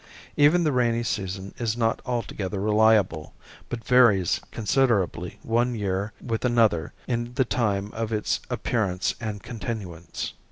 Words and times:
Even 0.35 0.63
the 0.63 0.71
rainy 0.71 1.03
season 1.03 1.53
is 1.59 1.77
not 1.77 2.01
altogether 2.07 2.59
reliable, 2.59 3.35
but 3.69 3.83
varies 3.83 4.41
considerably 4.51 5.37
one 5.43 5.75
year 5.75 6.11
with 6.19 6.43
another 6.43 6.91
in 7.07 7.35
the 7.35 7.45
time 7.45 7.91
of 7.93 8.11
its 8.11 8.39
appearance 8.49 9.13
and 9.21 9.43
continuance. 9.43 10.33